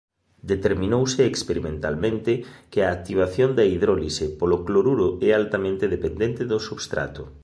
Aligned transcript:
Determinouse 0.51 1.21
experimentalmente 1.33 2.31
que 2.71 2.79
a 2.83 2.91
activación 2.97 3.49
da 3.57 3.63
hidrólise 3.73 4.25
polo 4.39 4.57
cloruro 4.65 5.07
é 5.27 5.29
altamente 5.39 5.85
dependente 5.95 6.43
do 6.51 6.57
substrato. 6.67 7.23